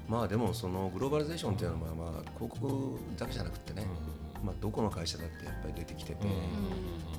[0.07, 3.85] まあでもそのグローバリゼーションっていうのはまあ広告だけじゃなくてね、
[4.43, 6.25] まあ、どこの会社だってやっぱり出てきてて、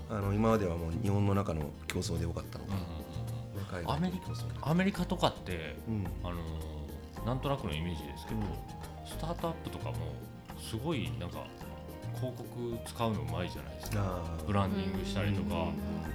[0.09, 5.77] あの今まではもう日本の中の競争でよかったのが、アメリカアメリカとかって、
[6.23, 6.37] あの
[7.27, 8.41] なんとなくのイメージですけど、
[9.05, 9.97] スタートアップとかも
[10.59, 11.45] すごいなんか
[12.15, 14.23] 広告使うのうまいじゃないですか。
[14.47, 15.67] ブランディングしたりとか、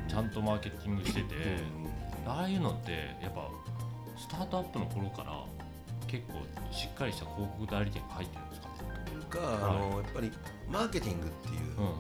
[0.07, 1.35] ちゃんとマーケティングしてて、
[2.25, 3.49] ああいうのってやっぱ
[4.17, 5.43] スタートアップの頃から
[6.07, 6.33] 結構
[6.71, 9.39] しっかりした広告代理店が入ってるんですか？
[9.39, 10.31] か、あのやっぱり
[10.69, 11.91] マーケティングっていう、うんうん、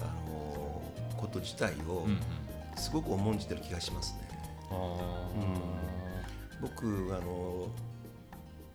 [0.00, 0.82] あの
[1.16, 2.06] こと自体を
[2.76, 4.28] すごく重んじてる気がしますね。
[4.70, 7.68] うん、僕あの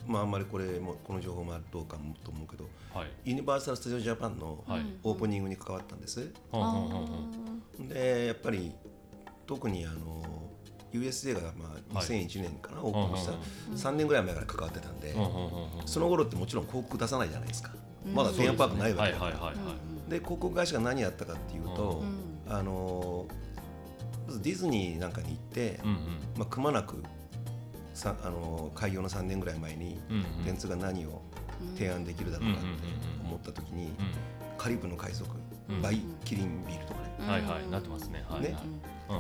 [0.08, 4.64] まあ、あんまりこれもこの情報もどうかもと思うけど、はい、ユニバーサル・スタジオ・ジャパンの
[5.04, 6.34] オープニングに関わったんです。
[7.80, 8.72] でやっぱり
[9.46, 10.24] 特にあの
[10.94, 13.34] USJ がまあ2001年かな、オープンした。
[13.90, 15.16] 3年ぐらい前から関わってたんで、
[15.86, 17.72] その頃ってもちろん広告出さないじゃないですか、
[18.14, 19.54] まだテーマパークないわけだから。
[20.10, 22.04] で広告会社が何やったかっていうと、
[22.48, 23.28] あの
[24.28, 25.80] まずディズニーなんかに行って、
[26.36, 27.04] まあ、くまなく
[27.94, 30.00] さあの開業の3年ぐらい前に、
[30.46, 31.22] 電通が何を
[31.76, 32.68] 提案できるだろうかって
[33.24, 33.92] 思った時に、
[34.58, 35.30] カリブの海賊、
[35.82, 37.70] バイキリンビールとかね、はいはい。
[37.70, 38.24] なってますね。
[38.28, 38.56] はい、ね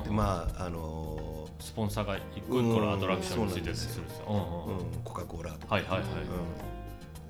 [0.03, 4.03] でまああのスポンサーが一個一個のアトラクションについてるんですよ、
[5.03, 6.07] コカ・コーラとか、はいはいはい。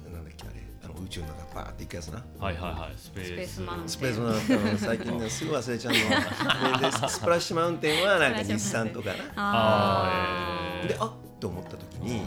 [0.06, 0.62] うん、なんだっけあれ。
[0.84, 2.24] あの宇宙の中バーって行くやつな。
[2.40, 2.94] はいはいはい。
[2.98, 3.90] スペースマウンテン。
[3.90, 4.78] スペースマウンテン。
[4.78, 9.16] 最近ねすぐ忘れちゃうので スプラッシュマウンテンはなんか日産とかな。
[9.36, 12.22] あであっと思った時に、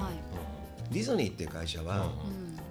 [0.91, 2.11] ディズニーっていう会社は、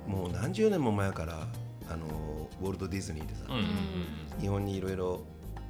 [0.08, 1.48] もう何十年も前から
[1.90, 3.44] あのウォルト・ディズニーでさ、
[4.40, 5.22] 日本にいろいろ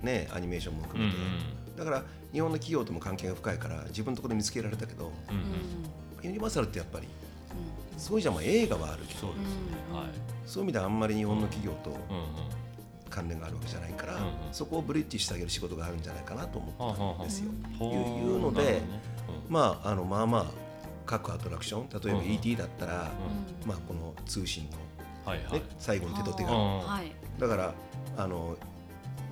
[0.01, 1.17] ねアニメーションも含めて、
[1.83, 5.11] だから日本の企業とも関係が深いから自分のところで見つけられたけど、
[6.21, 7.07] ユニバーサルってやっぱり
[7.97, 9.47] すごいじゃん、まあ、映画はあるけどそうです、ね。
[9.91, 10.05] はい、
[10.45, 11.97] そういう意味ではあんまり日本の企業と
[13.09, 14.19] 関連があるわけじゃないから、
[14.51, 17.51] そこをブリッジしてあげる仕事があるんじゃないかなと思ってたんですよ。
[17.51, 18.81] いうので、
[19.49, 20.45] まああのまあまあ
[21.07, 23.11] 各アトラクション例えば ET だったら、
[23.65, 24.77] まあ、この通信の、ね
[25.79, 26.51] 最後に手と手が
[27.39, 27.73] だから
[28.17, 28.55] あの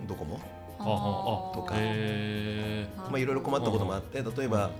[0.07, 0.39] どこも
[0.79, 1.75] とか、
[3.11, 4.71] まあ、いろいろ困ったこともあって例えば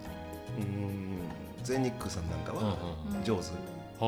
[0.58, 1.20] うん
[1.64, 2.78] 全日空さんなんかは
[3.24, 3.44] 上手。
[4.02, 4.06] あ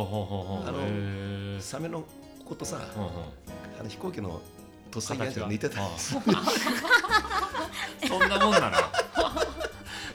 [0.71, 2.03] のサメの
[2.45, 2.79] ことさ
[3.79, 4.41] あの飛行機の
[4.89, 6.23] とっさに似てたそん
[8.29, 8.77] なもんなの？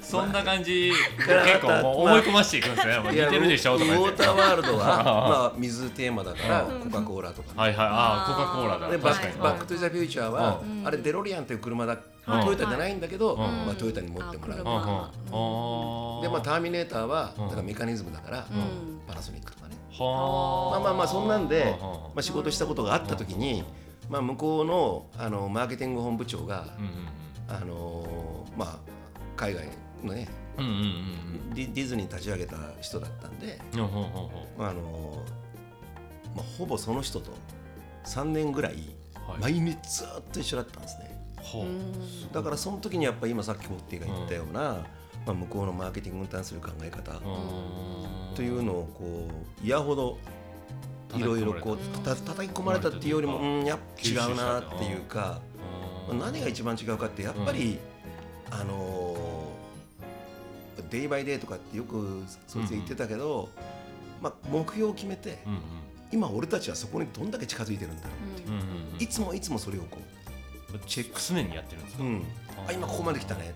[0.06, 7.86] そんな感じ、 結構もう思い込ましていくんですね、まあ、似てるでしょとかウォーターワールドは、 まあ、水テーマだからコカ・コーラとか、はいはい。
[7.86, 8.88] ああコカ・コーラだ。
[8.88, 18.46] でバック・トゥ・ザ・フューチャーは、あれデロリアンという車だトヨタじゃないんだけど、まあ、トヨタに持ってもらう、でまあターミネーターはだからメカニズムだから、
[19.06, 19.76] パナソニックとかね。
[19.98, 23.64] まあまあまあそんなんで、まあ、仕事したことがあった時に、
[24.08, 26.66] まあ、向こうのあのマーケティング本部長が、
[27.48, 28.76] あのまあ
[29.36, 29.68] 海外
[30.04, 30.28] のね
[31.54, 35.22] ディズニー立ち上げた人だったんで、あの
[36.34, 37.30] まあ、ほぼその人と
[38.04, 38.96] 3年ぐらい
[39.40, 41.16] 毎日ずっと一緒だったんですね。
[42.32, 47.20] だからその時にやっぱり今さっきホッティが言ったような、まあ、向こうのマーケティングに対する考え方。
[48.34, 49.28] というのをこ
[49.62, 50.18] う嫌ほど
[51.14, 52.16] いろいろこうた。
[52.16, 55.40] 叩き込まれたっていうよりも、うん、やっぱ違うなっていうか、
[56.08, 57.78] まあ、何が一番違うかってやっぱり、
[58.50, 59.05] あの
[60.82, 63.48] デイバイデイとかってよくそいつ言ってたけど、
[64.22, 65.38] まあ、目標を決めて、
[66.12, 68.38] 今俺たちはそこにどんだけ近づいてるんだろう。
[68.38, 70.16] っていう、いつもいつもそれをこう
[70.86, 72.24] チェック常にやってるんですか、うん、
[72.68, 73.54] あ今ここまで来たね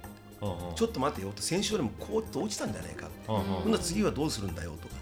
[0.75, 4.95] ちょっと待ってよと先週よりもこうと落ちたんじゃないかほんな次はどうするんだよとか。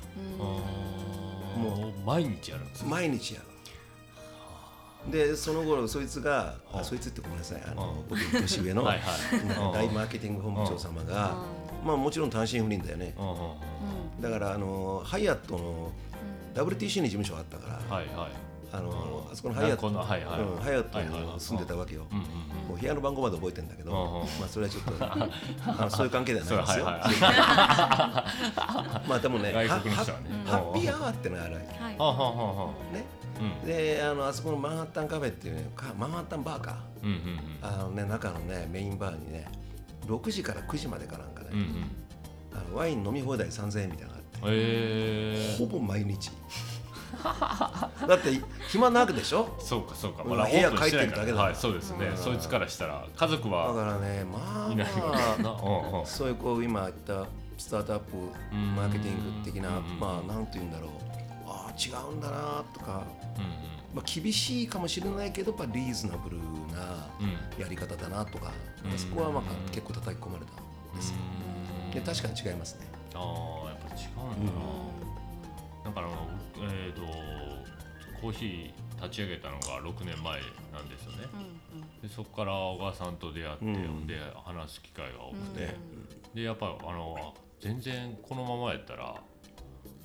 [1.56, 1.92] もう。
[2.04, 5.12] 毎日やるんです毎日やる。
[5.12, 6.82] でその頃そいつがあ。
[6.82, 7.62] そいつってごめんなさい。
[7.64, 8.82] あの僕年上の
[9.72, 11.36] 大マーケティング本部長様が
[11.88, 13.14] まあもちろん単身赴任だよね。
[14.20, 15.90] だからあのハイアットの
[16.54, 18.30] WTC に事務所があったから、はいはい、
[18.70, 20.40] あのあそこのハイアット、はいはい。
[20.40, 22.02] うん、ハイアットに住んでたわけよ、
[22.68, 26.84] もう部屋の番号まで覚えてるんだけど、まあそれはちょっと あのそういう関係ではないですよ。
[26.84, 26.94] ま
[29.14, 29.82] あでもね、ハッ
[30.74, 31.66] ピーアワーってのがあるわけ。
[32.92, 33.04] ね。
[33.64, 36.76] であのあそこのマンハッタンカフェっていうねマンハッタンバーか、
[37.62, 39.46] あのね中のねメインバーにね
[40.06, 41.64] 6時から9時までかなんかね、
[42.52, 46.30] あのワイン飲み放題3000円みたいなのがあって、ほぼ毎日。
[47.18, 49.56] だって暇なわけでしょ？
[49.58, 58.16] そうかそうか、まあ、部屋帰ってるだけだ、はい、そうですね、そいつからしたら家族はだからねまあそういうこう今言ったスタートアップ
[58.76, 60.90] マーケティング的なまあなんて言うんだろう。
[61.50, 63.02] ああ違うんだなとか、
[63.94, 67.08] まあ、厳しいかもしれないけどやっぱリーズナブルな
[67.58, 68.52] やり方だなとか、
[68.98, 70.52] そこはまあ結構叩き込まれた。
[70.52, 70.67] ん
[70.98, 71.16] ですよ。
[71.94, 72.86] で確かに違いますね。
[73.14, 74.58] ああやっぱ違うんだな、
[75.84, 76.08] だから
[76.60, 77.02] えーと、
[78.20, 80.40] コーヒー立ち上げたのが6年前
[80.72, 85.76] なんですよね、うんうん、でそこから小川さんと出会って、うん、で話す機会が多くて、
[86.30, 89.22] うん、でやっぱあの全然このままやったら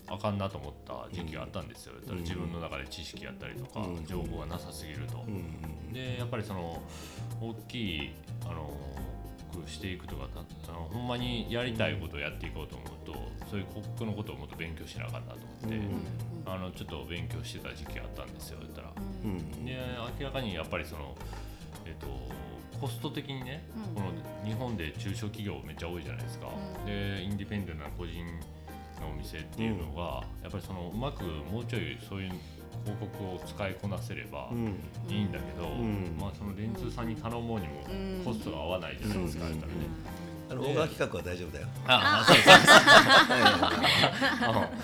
[0.08, 5.24] あかんなと思った時期があったんですよ、うん、自分の中で知識やったりとか、情報がなさすぎると、
[5.94, 6.82] でやっぱりその
[7.42, 8.12] 大きい
[8.46, 8.70] あの
[9.62, 13.14] くしていくとかあのほんまにやりたいことをやっていこうと思うと
[13.50, 18.92] そういう国国のことをもっと勉強しなあかんなと思って、うん、あのちょっと勉強してた時期があったんですよ言ったら。
[19.24, 19.78] うん、で
[20.20, 21.16] 明らかにやっぱりその、
[21.86, 22.08] えっと、
[22.80, 23.64] コスト的にね、
[23.96, 24.12] この
[24.46, 26.48] 日本で中小企業めっちゃ多いじゃないですか。
[26.86, 28.26] でインディペンデントな個人
[29.00, 32.32] のお店っていうのが、やっぱりそのうまくもうちょいそういう
[32.86, 34.50] 広告を使いこなせれば
[35.10, 35.70] いいんだけど、
[36.20, 37.84] まあ、その電通さんに頼もうにも
[38.24, 39.74] コストが合わないじゃないですか、あれからね。
[40.50, 41.68] あの大川企画は大丈夫だよ。
[41.88, 42.50] ああ、そうです。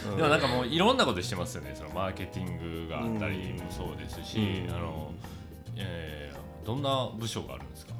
[0.15, 1.73] でもなんかもういろんなことしてますよね。
[1.75, 5.11] そのマーケティングがあったりもそうですし、あの、
[5.75, 7.93] えー、どんな部署があるんですか？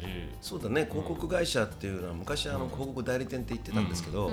[0.00, 0.84] えー、そうだね。
[0.90, 4.30] 広告会社っていうのは昔あの広告代理店って言ってたんですけど、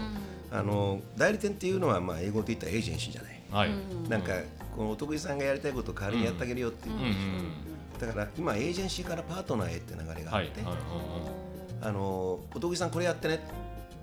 [0.54, 3.42] あの代理店っていうのはまあ英語で言ったらエージェンシーじゃない。
[3.52, 3.72] はい、
[4.08, 4.34] なんか
[4.76, 6.96] このお得意さんがやりたいことを代わりにやってあげるよっていう、
[8.00, 10.62] だから今エージェンシーからパートナーへって流れがあって、
[11.82, 13.44] あのお得意さんこれやってねって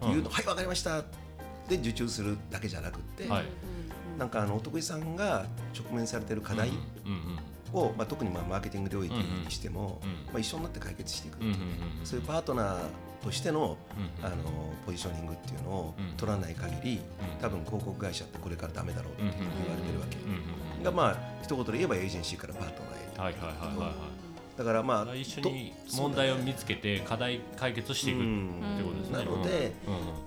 [0.02, 1.04] 言うの、はい分かりました。
[1.68, 3.28] で受注するだけじゃなくて、
[4.18, 6.70] なんかあのお得意さんが直面されてる課題
[7.72, 11.36] を、まあ、特にまあマーケティング領域にしても、まあ、一緒になって解決していく。
[11.36, 11.54] っていう、
[12.04, 12.78] そういうパートナー
[13.22, 13.76] としての,、
[14.22, 14.36] あの
[14.86, 17.00] ポジショニングっていうのを取らない限り、
[17.40, 24.20] 多分広告会社ってこれからダメだろうって言われてるわけ、がまあ一言で言えばエージェンシーからパートナーへ、はいはいはいはい
[24.60, 29.16] だからまあ一緒に問題を見つけて課題解決していくってことですね。
[29.16, 29.72] なので、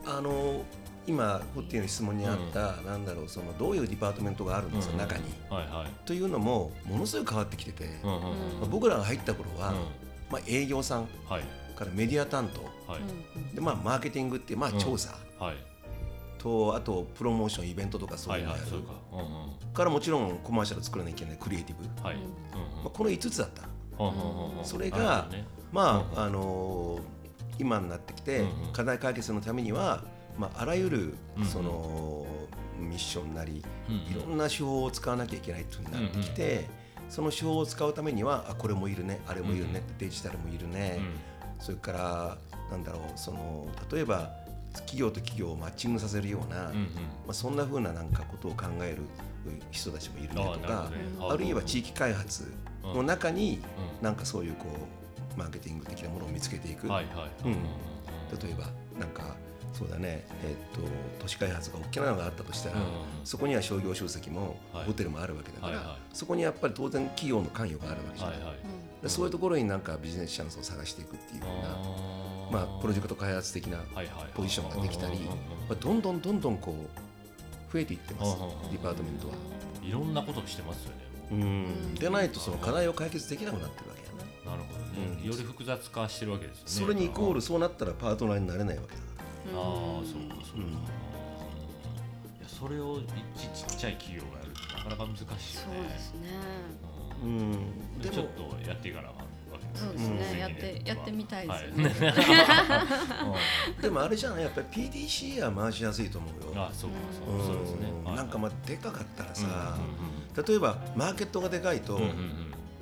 [0.08, 0.63] あの
[1.05, 7.89] 今ホッティの質問にあった、なんだろうそのどういう department があるんですか、中に、はいはい、というのもものすごい変わってきてて、
[8.69, 9.73] 僕らが入った頃は、
[10.29, 11.43] まあ、営業さん、はい、
[11.75, 12.61] からメディア担当、
[12.91, 15.55] はい、でまあマーケティングってまあ調査、はい、
[16.37, 18.93] とあとプロモーションイベントとかそういうのやる、か。
[19.11, 19.21] うんう
[19.71, 22.15] ん、からもちろんコマーシャル作らなきゃいけないクリエイティブ、はい。
[22.15, 22.29] うんうん。
[22.29, 23.63] まあ、この5つだった、
[24.63, 27.01] それが、ね、まあ、あのー、
[27.59, 30.03] 今になってきて、課題解決のためには、
[30.38, 31.15] まあ、あらゆる
[31.46, 32.26] その、
[32.80, 36.67] ミッションなり、いろんな手法を使わなきゃいけないとなってきて、
[37.10, 41.00] その手法を使うためにはあこれもいるねあれもいるね、うん、デジタルもいるね、
[41.60, 42.38] それから
[42.72, 44.32] なんだろうその例えば
[44.74, 46.72] 企業と企業をマッチングさせるような、ま
[47.30, 49.04] あ、そんなふうななんかことを考える
[49.69, 50.91] 人たちもいるねとか
[51.30, 52.52] あるいは地域開発
[52.84, 53.62] の中に、
[54.02, 54.65] なんかそういうこ
[55.36, 56.88] うマーケティング的なものを見つけていく。
[58.31, 58.65] 例えば
[58.99, 59.36] なんか
[59.73, 60.88] そうだね、えーと、
[61.19, 62.83] 都市開発が大きなのがあったとしたら、うん、
[63.23, 73.79] そこには商業集積も、はい、ホテルもあるわけだから、はいはい、そこにやっぱり当然企業の関与があるわけじゃない、はいはい、そういうところになんかビジネスチャンスを探していくっていうようなまあ、プロジェクト開発的な
[74.36, 75.19] ポジションができたり、
[75.67, 78.38] まあ、どんどんどんどんこう増えていってます
[78.71, 79.33] department は。
[79.81, 80.95] いろんなことしてますよね。
[81.31, 81.95] うん。
[81.95, 84.51] でないとその課題を解決できなくなってるわけや。
[84.51, 84.51] な。
[84.51, 84.83] なるほど
[85.23, 86.93] より複雑化してるわけですよね。
[86.93, 89.01] それにイコールそうなったらパートナーになれないわけだ。
[89.56, 90.73] ああそうかそうか、うん、い
[92.41, 92.99] やそれを
[93.36, 95.39] ちちっちゃい企業がやるってなかなか難しいよね。
[95.39, 96.29] そうですね。
[97.23, 99.12] うん、でちょっとやっていかな
[99.73, 102.13] そうですね、やってやってみたいですよね。
[103.82, 106.63] でもあれじゃないやっぱり PDCA は回しやすいと思うよ。
[106.63, 106.97] あそうか
[107.43, 107.91] そうですね。
[108.06, 109.77] なんかまあでかかったらさ、
[110.47, 111.99] 例えばマーケットがでかいと、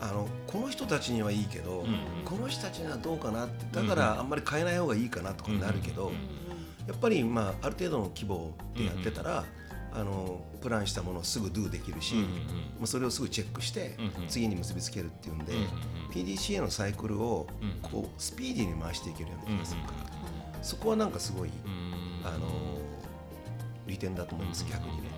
[0.02, 1.86] あのこの人たちにはいいけど、
[2.26, 6.12] この人たちにはどうかなってだからあんまり変えない方がいいかなとかなるけど、
[6.88, 9.46] やっぱりまあある程度の規模でやってたら、
[9.94, 15.54] あのプランしたものをすぐ do できるし、まあ、それをすぐチェックして次に結びつけるっていうんで、
[16.12, 17.46] PDCA のサイクルを
[17.82, 21.50] こうスピーディーに回していけるような気がするから、そこはなんかすごい、
[22.24, 22.48] あの
[23.86, 25.10] 利点だと思います、逆にね。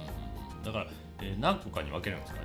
[0.65, 0.87] だから
[1.23, 2.39] えー、何個かに分けるんですか？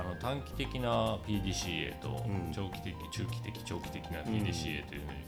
[0.00, 5.18] あの短期的な PDCA と長期的、うん、中期的長期的な PDCA というふうに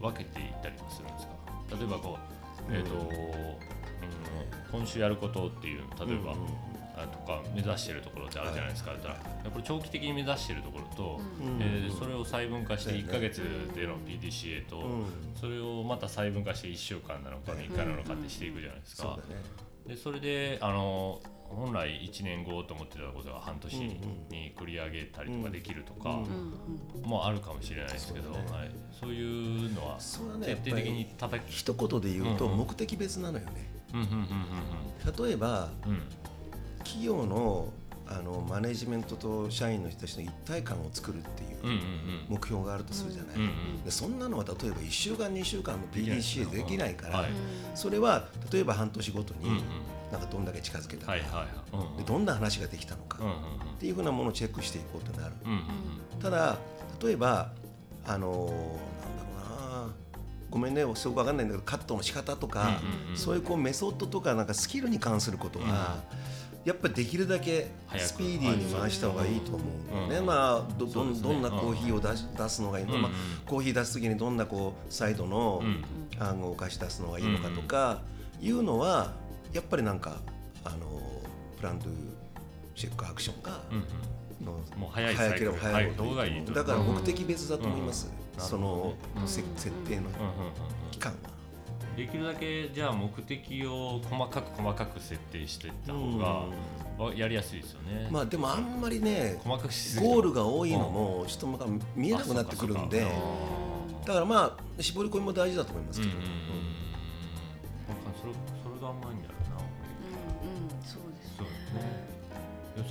[0.00, 1.32] 分けていったりもするんですか？
[1.76, 2.18] 例えばこ
[2.70, 6.34] う、えーとうん、今週やることっていう例えば、
[6.94, 13.40] あとか目指しているところってあるじゃないですか、はい、らこれ長期的に目指しているところと、うん、えー、それを細分化して1か月
[13.74, 15.06] での PDCA と、うん、
[15.40, 19.18] それをまた細分化して1週間なのか3日なのかってしていくじゃないですか。
[19.86, 21.20] でそれであの
[21.56, 26.20] 本来1年後と思ってたことが半年に繰り上げたりとかできるとか
[27.04, 28.42] もあるかもしれないですけど、はい、
[28.98, 33.70] そういうのは徹底的に叩き一言で言うと目的別なのよね。
[35.18, 35.68] 例えば、
[36.78, 37.68] 企業の
[38.08, 41.58] あのマネジメントと社員の人たちの一体感を作るっていう
[42.28, 43.36] 目標があるとするじゃない、
[43.84, 47.24] でそんなのは例えば1週間2週間の PDCA できないから、
[47.74, 49.62] それは例えば半年ごとに
[50.12, 51.12] なんかどんだけ近づけたか、
[51.96, 53.18] でどんな話ができたのか、
[53.76, 55.34] っていうふうなものをチェックしていこうとなる、
[56.20, 56.58] ただ
[57.02, 57.50] 例えば
[58.06, 59.92] あのなんだろうな。
[60.50, 62.82] ごめんねすごく分かんないんだけどカットの仕方とか、
[63.14, 66.02] そういうこうメソッドとかなんかスキルに関することは、
[66.66, 69.64] やっぱりできるだけスピーディーに回した方がいいと思
[70.06, 73.12] うね、まあどどどんなコーヒーを出し出すのがいいのか、まあ、
[73.46, 75.62] コーヒー出す時にどんなこうサイドの
[76.18, 78.02] 暗号を貸し出すのがいいのかとか
[78.42, 79.14] いうのは
[79.52, 80.16] やっぱりなんか
[80.64, 80.76] あの
[81.56, 81.88] プランドゥ
[82.74, 83.60] チェックアクションが、
[84.42, 88.94] のもう早い早ければ早い方がいいだから目的別だと思います、その、
[89.26, 89.42] 設
[89.88, 90.08] 定の
[90.90, 91.32] 期間は。
[91.96, 96.18] できるだけじゃあ目的を細かく細かく設定していった方
[97.10, 98.08] がやりやすいですよね。
[98.10, 103.06] まあでもあんまりね細かくしゴールが多いのもちょっと見えなくなってくるんで
[104.06, 106.12] だからまあ絞り込みも大事だと思いますけど。
[106.12, 106.61] うんうん、そ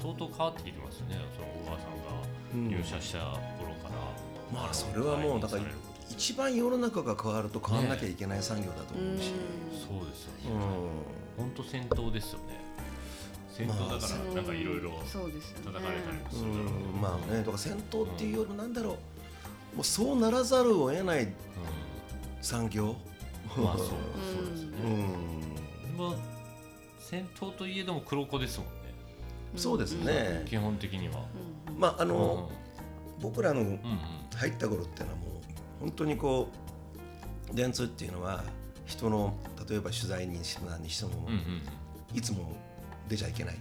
[0.02, 1.16] 相当変わってきてますよね。
[1.36, 3.20] その小川さんが入社した
[3.60, 3.96] 頃から。
[4.54, 5.64] まあそれはもうだから
[6.10, 9.34] 一番世の中が変わると変わらなきゃいけない産業だと思うし、ね、
[9.72, 10.52] そうですよね。
[11.38, 12.60] 本当戦闘ですよね。
[13.50, 16.52] 戦闘だからなんかいろいろ叩かれたりもする。
[16.52, 18.98] だろうまあねだから戦闘っていうよりもなんだろ
[19.74, 19.78] う。
[19.78, 21.34] もうそうならざるを得ない
[22.42, 22.96] 産業、
[23.56, 24.72] まあそうそうですね、
[25.98, 26.16] うん、
[27.12, 28.72] 戦闘といえども黒子ですもんね。
[29.58, 30.46] そうですね。
[30.48, 31.26] 基本的には。
[31.78, 32.50] まああの、
[33.20, 33.78] 僕らの
[34.34, 35.30] 入った頃っていうのはもう
[35.82, 36.48] 本当にこ
[37.52, 38.46] う電通っていうのは
[38.86, 39.36] 人の
[39.70, 41.28] 例えば取材にしても何にしても、
[42.14, 42.56] いつも
[43.10, 43.56] 出ちゃいけない。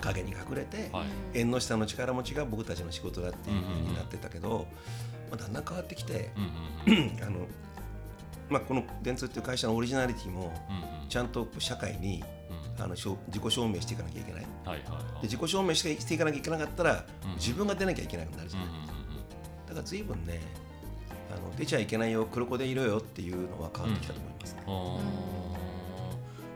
[0.00, 4.66] 影に隠れて、はい、縁の下の力持ちが僕たちの仕事だっていうふうになってたけど、
[5.30, 6.30] まあ、だんだん変わってきて、
[7.24, 7.46] あの
[8.50, 10.52] まあ、この電通っていう会社のオリジナリティも
[11.08, 12.22] ちゃんと社会に、
[12.78, 13.16] あの自己
[13.48, 17.04] 証明していかなきゃいけない、はいはいはい、で自己証明していかなきゃいけなかったら、
[17.36, 18.86] 自分が出なきゃいけなくなるじゃない、うんうんうん、
[19.68, 20.40] だから随分ね
[21.32, 24.62] あの出ちゃいけないよ黒子でいろよっていうのは変わってきたと思います、ね。
[24.66, 24.70] う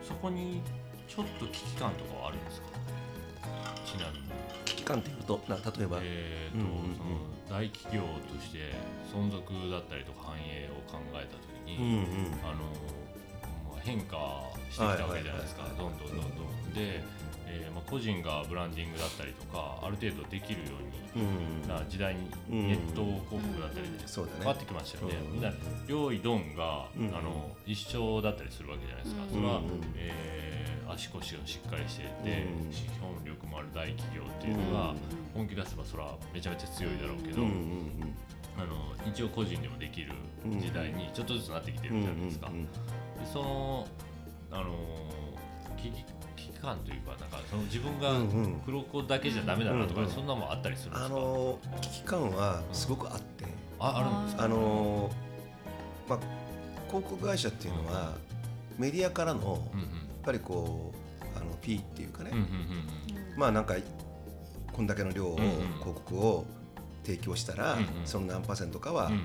[0.05, 0.62] ん、そこに
[1.07, 2.66] ちょっと危機感とかはあるんですか？
[3.86, 4.24] ちなみに。
[4.64, 7.11] 危機関っていうとな例えば、えーと、うんうん、その
[7.49, 8.74] 大企業として
[9.12, 12.03] 存続だったりとか繁栄を考えた時に、うんうん、
[12.43, 12.65] あの
[13.71, 14.17] まあ、変化
[14.71, 16.25] してきたわけじゃないですか、どんどんどんど
[16.71, 16.75] ん。
[16.75, 17.03] で
[17.47, 20.71] えーまあ、個人がブランディングだったりとかある程度できるよ
[21.15, 23.99] うにな時代にネット広告だったりで
[24.39, 25.19] 変わってきましたよね。
[25.31, 25.53] みんな
[25.87, 29.23] 用意ドンが、あの一緒だったりするわけじゃないですか。
[29.31, 29.61] それは、
[29.97, 34.95] えー、足腰がしっかりしていて、資本力もある大企業っていうのが
[35.33, 37.43] 本気出せばそれはめちゃめちゃ強いだろうけど。
[38.57, 40.12] あの一応個人でもできる
[40.61, 42.48] 時代にちょっとずつなってきてるじゃないですか。
[42.48, 42.55] で
[43.32, 43.88] その
[44.50, 44.74] あの
[45.76, 46.05] 危機
[46.61, 48.12] 感というかなんかその自分が
[48.64, 53.44] 黒子だけじゃダメだなとか、うんうん、そんなもんあったりするんですか、あの危機感はすごくあって、
[53.78, 54.44] ああるんですか？
[54.44, 55.11] あの
[56.09, 56.18] まあ
[56.88, 58.14] 広告会社っていうのは、
[58.78, 59.40] メディアからの、
[59.74, 60.92] やっぱりこ
[61.34, 62.30] うあの P っていうかね、
[63.36, 63.74] まあなんか
[64.72, 66.46] こんだけの量を、広告を
[67.05, 69.18] 提供したら、その何パーセントかは、あの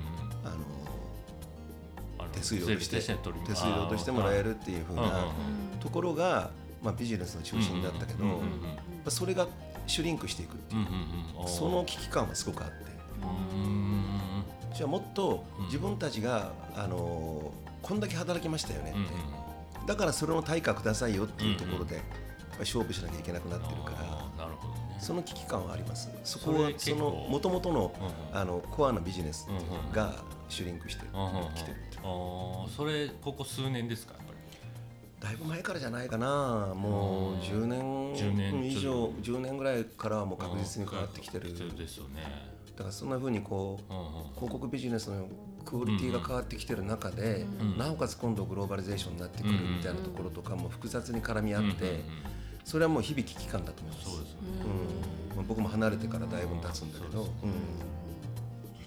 [2.32, 5.28] 手数料として手数料としてもらえるっていうふうな
[5.80, 6.50] ところが
[6.82, 8.40] まあ、ビジネスの中心だったけど、
[9.08, 9.46] それが
[9.86, 12.90] シュリンクしていくっていう,、その危機感はすごくあって。
[14.74, 17.52] じゃあもっと自分たちが、あの
[17.82, 22.00] こんだけ働きましたよねって、だからそれの対価くださいよっていうところで、
[22.60, 24.50] 勝負しなきゃいけなくなってるから、ね、
[24.98, 26.10] その危機感はあります。
[26.24, 27.92] そこはそのもともとの,、
[28.32, 29.48] あのコアなビジネス
[29.92, 30.14] が
[30.48, 31.06] シュリンクして
[31.54, 34.14] きてるあそれここ数年ですか
[35.20, 36.72] だいぶ前からじゃないかな。
[36.74, 41.52] もう10年以上10年ぐらいからはもう確実に変わってきてる。
[41.76, 42.22] ですよね。
[42.74, 45.28] だからそんなふうにこう広告ビジネスの
[45.66, 47.44] クオリティが変わってきてる中で
[47.76, 52.00] なおかつ今度グローバリゼーションになってくるみたいなところとかも複雑に絡み合って
[52.64, 54.36] それはもう日々危機感だと思いますそうです
[55.36, 57.28] うん僕も離れてからだいぶ経つんだけど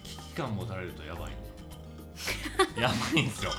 [0.03, 1.31] 危機感持たれるとやばい
[2.79, 3.51] やばいんですよ。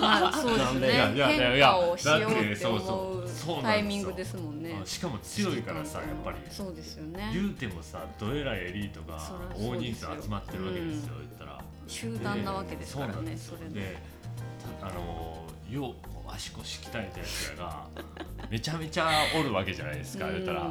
[0.00, 1.14] まあそうですね。
[1.16, 4.80] 変化をしようって思うタイミングですもんね。
[4.84, 6.36] しかも強いからさやっぱり。
[6.50, 7.30] そうですよね。
[7.32, 9.18] 言うてもさどえらいエリートが
[9.56, 11.64] 大人数集まってるわけですよ、言ったら。
[11.88, 13.96] 集団なわけですからねそれで。
[14.80, 15.94] あのよう
[16.34, 17.86] 足腰鍛えたやつらが
[18.50, 20.68] めちゃめちゃおるわけじゃないですか、言ったら。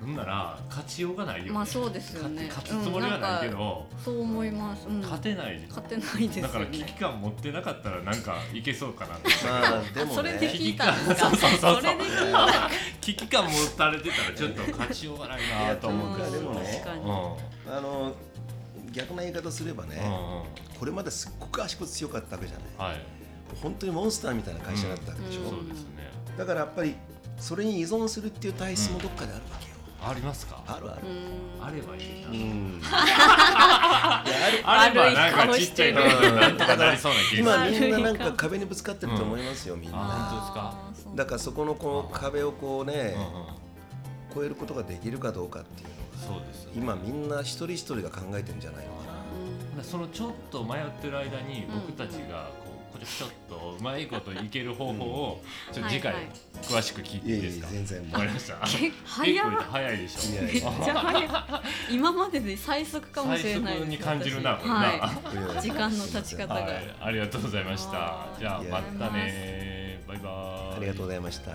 [0.00, 2.46] なんなら勝ちようがないよ、まあそうですよね。
[2.48, 11.30] 勝つつもりはないけど、そう思います、勝てない勝てないです、だから危機感持ってなかったらなんかいけそうかなまあでも、それで聞いたんですか？
[11.34, 11.94] そうそうそうそう。
[13.00, 16.84] 危機感持たれてたらちょっと勝ちようがないなと思うけどでもね、
[17.66, 18.14] あの
[18.92, 20.00] 逆な言い方すればね、
[20.78, 23.00] これまですっごく足腰強かったわけじゃない、はい、
[23.56, 26.10] 本当にモンスターみたいな会社だったわけでしょ、そうですね。
[26.36, 26.94] だからやっぱり
[27.38, 30.62] それに依存するっていう体質もどっかであるわけよ、ありますか？
[30.66, 31.02] あるある。
[31.60, 34.22] あればいいな、うん、 あ
[34.88, 39.98] ればなんかちっちゃいのなんとかなりそうな気が今みんななんか壁にぶつかってると思いますよ、みんな。
[39.98, 41.14] 本当ですか？
[41.16, 43.16] だからそこのこの壁をこうね、
[44.34, 45.94] 超えることができるかどうかっていうの
[46.34, 48.98] がそうです、今みんな一人一人が考えてるんじゃないのか
[49.76, 49.84] な。
[49.84, 52.50] そのちょっと迷ってる間に僕たちが
[52.98, 55.42] こちょっとうまいこといける方法を
[55.72, 56.14] ちょっと次回
[56.62, 57.68] 詳しく聞いていいですか？
[57.68, 58.56] 全然わかりました。
[59.04, 60.42] 早早いでしょ。
[60.42, 61.28] めっちゃ早い。
[61.90, 63.80] 今までで最速かもしれない。
[63.82, 64.52] に感じるな。
[64.56, 65.20] は
[65.58, 65.62] い。
[65.62, 66.66] 時間の経ち方が。
[67.00, 68.26] ありがとうございました。
[68.38, 70.02] じゃあまたね。
[70.06, 70.32] バイバイ。
[70.76, 71.52] ありがとうございました。